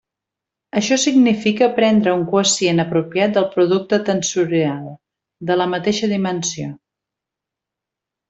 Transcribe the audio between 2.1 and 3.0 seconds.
un quocient